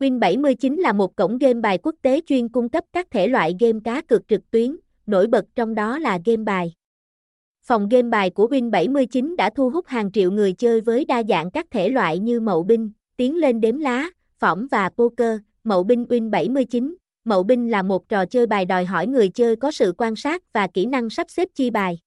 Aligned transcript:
Win79 0.00 0.80
là 0.80 0.92
một 0.92 1.16
cổng 1.16 1.38
game 1.38 1.60
bài 1.60 1.78
quốc 1.82 1.94
tế 2.02 2.20
chuyên 2.26 2.48
cung 2.48 2.68
cấp 2.68 2.84
các 2.92 3.10
thể 3.10 3.28
loại 3.28 3.56
game 3.60 3.78
cá 3.84 4.02
cược 4.02 4.28
trực 4.28 4.50
tuyến, 4.50 4.76
nổi 5.06 5.26
bật 5.26 5.44
trong 5.54 5.74
đó 5.74 5.98
là 5.98 6.18
game 6.24 6.44
bài. 6.44 6.74
Phòng 7.62 7.88
game 7.88 8.08
bài 8.08 8.30
của 8.30 8.46
Win79 8.46 9.36
đã 9.36 9.50
thu 9.50 9.70
hút 9.70 9.86
hàng 9.86 10.12
triệu 10.12 10.30
người 10.30 10.52
chơi 10.52 10.80
với 10.80 11.04
đa 11.04 11.22
dạng 11.28 11.50
các 11.50 11.66
thể 11.70 11.88
loại 11.88 12.18
như 12.18 12.40
mậu 12.40 12.62
binh, 12.62 12.90
tiến 13.16 13.36
lên 13.36 13.60
đếm 13.60 13.78
lá, 13.78 14.10
phỏng 14.38 14.66
và 14.70 14.88
poker. 14.88 15.40
Mậu 15.64 15.84
binh 15.84 16.04
Win79 16.04 16.94
Mậu 17.24 17.42
binh 17.42 17.70
là 17.70 17.82
một 17.82 18.08
trò 18.08 18.26
chơi 18.26 18.46
bài 18.46 18.64
đòi 18.64 18.84
hỏi 18.84 19.06
người 19.06 19.28
chơi 19.28 19.56
có 19.56 19.70
sự 19.70 19.94
quan 19.98 20.16
sát 20.16 20.52
và 20.52 20.66
kỹ 20.66 20.86
năng 20.86 21.10
sắp 21.10 21.30
xếp 21.30 21.48
chi 21.54 21.70
bài. 21.70 21.98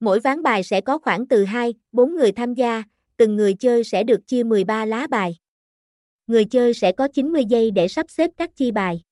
Mỗi 0.00 0.20
ván 0.20 0.42
bài 0.42 0.62
sẽ 0.62 0.80
có 0.80 0.98
khoảng 0.98 1.26
từ 1.26 1.44
2, 1.44 1.74
4 1.92 2.14
người 2.14 2.32
tham 2.32 2.54
gia, 2.54 2.82
từng 3.16 3.36
người 3.36 3.54
chơi 3.54 3.84
sẽ 3.84 4.02
được 4.02 4.26
chia 4.26 4.42
13 4.42 4.84
lá 4.84 5.06
bài. 5.06 5.36
Người 6.30 6.44
chơi 6.44 6.74
sẽ 6.74 6.92
có 6.92 7.08
90 7.08 7.44
giây 7.44 7.70
để 7.70 7.88
sắp 7.88 8.06
xếp 8.10 8.30
các 8.36 8.56
chi 8.56 8.70
bài. 8.70 9.02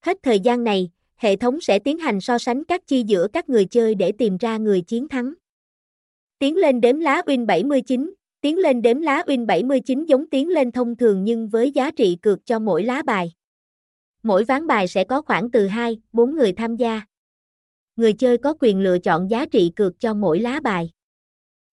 Hết 0.00 0.18
thời 0.22 0.40
gian 0.40 0.64
này, 0.64 0.90
hệ 1.16 1.36
thống 1.36 1.60
sẽ 1.60 1.78
tiến 1.78 1.98
hành 1.98 2.20
so 2.20 2.38
sánh 2.38 2.64
các 2.64 2.86
chi 2.86 3.04
giữa 3.06 3.26
các 3.32 3.48
người 3.48 3.64
chơi 3.64 3.94
để 3.94 4.12
tìm 4.12 4.36
ra 4.36 4.56
người 4.56 4.80
chiến 4.80 5.08
thắng. 5.08 5.34
Tiến 6.38 6.56
lên 6.56 6.80
đếm 6.80 7.00
lá 7.00 7.22
Win 7.26 7.46
79 7.46 8.14
Tiến 8.40 8.58
lên 8.58 8.82
đếm 8.82 9.00
lá 9.00 9.22
Win 9.26 9.46
79 9.46 10.04
giống 10.04 10.30
tiến 10.30 10.48
lên 10.48 10.72
thông 10.72 10.96
thường 10.96 11.24
nhưng 11.24 11.48
với 11.48 11.70
giá 11.70 11.90
trị 11.90 12.18
cược 12.22 12.46
cho 12.46 12.58
mỗi 12.58 12.82
lá 12.82 13.02
bài. 13.02 13.32
Mỗi 14.22 14.44
ván 14.44 14.66
bài 14.66 14.88
sẽ 14.88 15.04
có 15.04 15.22
khoảng 15.22 15.50
từ 15.50 15.66
2, 15.66 16.00
4 16.12 16.34
người 16.34 16.52
tham 16.52 16.76
gia. 16.76 17.02
Người 17.96 18.12
chơi 18.12 18.38
có 18.38 18.54
quyền 18.60 18.80
lựa 18.80 18.98
chọn 18.98 19.30
giá 19.30 19.46
trị 19.46 19.72
cược 19.76 20.00
cho 20.00 20.14
mỗi 20.14 20.40
lá 20.40 20.60
bài. 20.60 20.90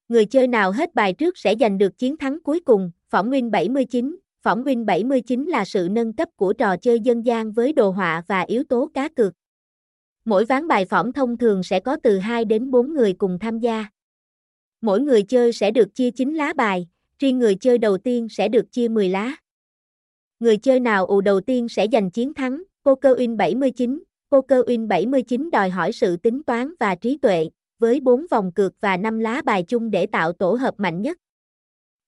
Người 0.08 0.25
chơi 0.25 0.47
nào 0.47 0.72
hết 0.72 0.95
bài 0.95 1.13
trước 1.13 1.38
sẽ 1.38 1.55
giành 1.59 1.77
được 1.77 1.97
chiến 1.97 2.17
thắng 2.17 2.41
cuối 2.44 2.59
cùng, 2.59 2.91
phỏng 3.09 3.31
Win 3.31 3.49
79. 3.49 4.17
Phỏng 4.48 4.64
Win 4.64 4.86
79 4.86 5.46
là 5.46 5.66
sự 5.66 5.88
nâng 5.92 6.14
cấp 6.14 6.30
của 6.36 6.54
trò 6.54 6.78
chơi 6.78 7.00
dân 7.00 7.26
gian 7.26 7.52
với 7.52 7.74
đồ 7.74 7.90
họa 7.90 8.24
và 8.28 8.42
yếu 8.42 8.64
tố 8.64 8.90
cá 8.94 9.10
cược. 9.10 9.34
Mỗi 10.26 10.45
ván 10.45 10.67
bài 10.67 10.86
phỏng 10.86 11.14
thông 11.14 11.38
thường 11.38 11.64
sẽ 11.64 11.80
có 11.80 11.98
từ 12.04 12.17
2 12.17 12.45
đến 12.45 12.72
4 12.72 12.94
người 12.94 13.14
cùng 13.14 13.39
tham 13.39 13.59
gia. 13.59 13.86
Mỗi 14.81 15.02
người 15.02 15.23
chơi 15.23 15.54
sẽ 15.54 15.72
được 15.72 15.95
chia 15.95 16.12
9 16.12 16.34
lá 16.34 16.54
bài, 16.54 16.88
riêng 17.20 17.39
người 17.39 17.56
chơi 17.56 17.78
đầu 17.78 17.98
tiên 17.98 18.28
sẽ 18.30 18.48
được 18.48 18.72
chia 18.72 18.88
10 18.88 19.09
lá. 19.09 19.36
Người 20.39 20.58
chơi 20.58 20.80
nào 20.80 21.06
ù 21.06 21.22
đầu 21.22 21.42
tiên 21.42 21.70
sẽ 21.70 21.88
giành 21.92 22.11
chiến 22.11 22.34
thắng, 22.34 22.64
Poker 22.86 23.17
Win 23.17 23.38
79. 23.38 24.04
Poker 24.32 24.59
Win 24.59 24.88
79 24.88 25.50
đòi 25.52 25.70
hỏi 25.70 25.92
sự 25.92 26.17
tính 26.17 26.44
toán 26.44 26.73
và 26.80 26.95
trí 26.95 27.17
tuệ, 27.17 27.50
với 27.80 28.00
4 28.00 28.26
vòng 28.32 28.52
cược 28.52 28.73
và 28.82 28.98
5 28.98 29.20
lá 29.20 29.42
bài 29.45 29.64
chung 29.64 29.92
để 29.92 30.06
tạo 30.06 30.34
tổ 30.34 30.54
hợp 30.54 30.73
mạnh 30.78 31.02
nhất. 31.02 31.17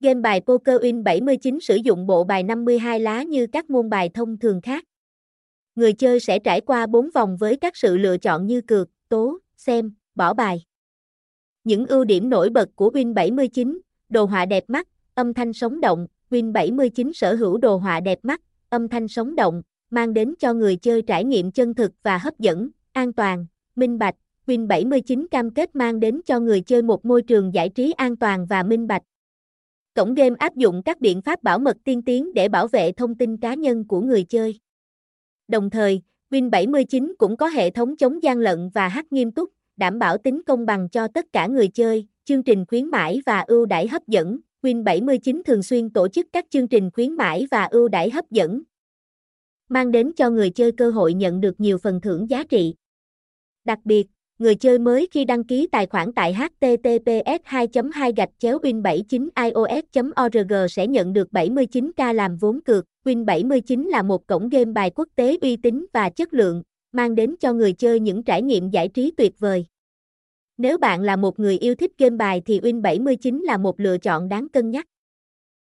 Game 0.01 0.21
bài 0.21 0.41
Poker 0.41 0.81
Win 0.81 1.03
79 1.03 1.59
sử 1.61 1.75
dụng 1.75 2.07
bộ 2.07 2.23
bài 2.23 2.43
52 2.43 2.99
lá 2.99 3.23
như 3.23 3.47
các 3.47 3.69
môn 3.69 3.89
bài 3.89 4.09
thông 4.13 4.37
thường 4.37 4.61
khác. 4.61 4.85
Người 5.75 5.93
chơi 5.93 6.19
sẽ 6.19 6.39
trải 6.39 6.61
qua 6.61 6.87
4 6.87 7.09
vòng 7.13 7.37
với 7.37 7.55
các 7.55 7.77
sự 7.77 7.97
lựa 7.97 8.17
chọn 8.17 8.45
như 8.45 8.61
cược, 8.61 8.89
tố, 9.09 9.37
xem, 9.57 9.93
bỏ 10.15 10.33
bài. 10.33 10.65
Những 11.63 11.85
ưu 11.85 12.03
điểm 12.03 12.29
nổi 12.29 12.49
bật 12.49 12.69
của 12.75 12.89
Win 12.89 13.13
79, 13.13 13.79
đồ 14.09 14.25
họa 14.25 14.45
đẹp 14.45 14.63
mắt, 14.67 14.87
âm 15.15 15.33
thanh 15.33 15.53
sống 15.53 15.81
động, 15.81 16.07
Win 16.29 16.51
79 16.51 17.13
sở 17.13 17.35
hữu 17.35 17.57
đồ 17.57 17.77
họa 17.77 17.99
đẹp 17.99 18.19
mắt, 18.23 18.41
âm 18.69 18.87
thanh 18.87 19.07
sống 19.07 19.35
động, 19.35 19.61
mang 19.89 20.13
đến 20.13 20.33
cho 20.39 20.53
người 20.53 20.75
chơi 20.75 21.01
trải 21.01 21.23
nghiệm 21.23 21.51
chân 21.51 21.73
thực 21.73 21.91
và 22.03 22.17
hấp 22.17 22.39
dẫn, 22.39 22.69
an 22.91 23.13
toàn, 23.13 23.45
minh 23.75 23.99
bạch. 23.99 24.15
Win 24.47 24.67
79 24.67 25.27
cam 25.31 25.51
kết 25.51 25.75
mang 25.75 25.99
đến 25.99 26.21
cho 26.25 26.39
người 26.39 26.61
chơi 26.61 26.81
một 26.81 27.05
môi 27.05 27.21
trường 27.21 27.53
giải 27.53 27.69
trí 27.69 27.91
an 27.91 28.15
toàn 28.15 28.45
và 28.45 28.63
minh 28.63 28.87
bạch. 28.87 29.01
Cổng 29.95 30.13
game 30.13 30.35
áp 30.39 30.55
dụng 30.55 30.81
các 30.85 31.01
biện 31.01 31.21
pháp 31.21 31.43
bảo 31.43 31.59
mật 31.59 31.77
tiên 31.83 32.01
tiến 32.01 32.33
để 32.33 32.49
bảo 32.49 32.67
vệ 32.67 32.91
thông 32.91 33.15
tin 33.15 33.37
cá 33.37 33.53
nhân 33.53 33.87
của 33.87 34.01
người 34.01 34.23
chơi. 34.23 34.59
Đồng 35.47 35.69
thời, 35.69 36.01
Win 36.31 36.49
79 36.49 37.13
cũng 37.17 37.37
có 37.37 37.47
hệ 37.47 37.69
thống 37.69 37.97
chống 37.97 38.23
gian 38.23 38.37
lận 38.37 38.69
và 38.69 38.87
hack 38.87 39.11
nghiêm 39.11 39.31
túc, 39.31 39.49
đảm 39.77 39.99
bảo 39.99 40.17
tính 40.17 40.41
công 40.43 40.65
bằng 40.65 40.89
cho 40.89 41.07
tất 41.07 41.25
cả 41.33 41.47
người 41.47 41.67
chơi, 41.67 42.07
chương 42.25 42.43
trình 42.43 42.65
khuyến 42.67 42.85
mãi 42.85 43.21
và 43.25 43.39
ưu 43.47 43.65
đãi 43.65 43.87
hấp 43.87 44.07
dẫn. 44.07 44.39
Win 44.61 44.83
79 44.83 45.41
thường 45.45 45.63
xuyên 45.63 45.89
tổ 45.89 46.07
chức 46.07 46.27
các 46.33 46.45
chương 46.49 46.67
trình 46.67 46.89
khuyến 46.93 47.13
mãi 47.13 47.47
và 47.51 47.65
ưu 47.65 47.87
đãi 47.87 48.09
hấp 48.09 48.31
dẫn, 48.31 48.63
mang 49.69 49.91
đến 49.91 50.11
cho 50.15 50.29
người 50.29 50.49
chơi 50.49 50.71
cơ 50.71 50.91
hội 50.91 51.13
nhận 51.13 51.41
được 51.41 51.59
nhiều 51.59 51.77
phần 51.77 52.01
thưởng 52.01 52.29
giá 52.29 52.43
trị. 52.43 52.75
Đặc 53.65 53.79
biệt, 53.83 54.07
người 54.39 54.55
chơi 54.55 54.79
mới 54.79 55.07
khi 55.11 55.25
đăng 55.25 55.43
ký 55.43 55.67
tài 55.71 55.85
khoản 55.85 56.13
tại 56.13 56.33
https 56.33 57.41
2 57.43 57.67
2 57.93 58.13
gạch 58.17 58.29
chéo 58.39 58.59
win 58.59 58.81
79 58.81 59.29
ios 59.35 60.05
org 60.25 60.53
sẽ 60.69 60.87
nhận 60.87 61.13
được 61.13 61.27
79k 61.31 62.13
làm 62.13 62.37
vốn 62.37 62.59
cược. 62.61 62.85
Win 63.05 63.25
79 63.25 63.87
là 63.87 64.01
một 64.01 64.27
cổng 64.27 64.49
game 64.49 64.65
bài 64.65 64.91
quốc 64.95 65.07
tế 65.15 65.37
uy 65.41 65.55
tín 65.55 65.85
và 65.93 66.09
chất 66.09 66.33
lượng, 66.33 66.63
mang 66.91 67.15
đến 67.15 67.35
cho 67.39 67.53
người 67.53 67.73
chơi 67.73 67.99
những 67.99 68.23
trải 68.23 68.41
nghiệm 68.41 68.69
giải 68.69 68.87
trí 68.87 69.11
tuyệt 69.17 69.39
vời. 69.39 69.65
Nếu 70.57 70.77
bạn 70.77 71.01
là 71.01 71.15
một 71.15 71.39
người 71.39 71.57
yêu 71.57 71.75
thích 71.75 71.91
game 71.97 72.15
bài 72.15 72.41
thì 72.45 72.59
Win 72.59 72.81
79 72.81 73.41
là 73.43 73.57
một 73.57 73.79
lựa 73.79 73.97
chọn 73.97 74.29
đáng 74.29 74.49
cân 74.49 74.71
nhắc. 74.71 74.85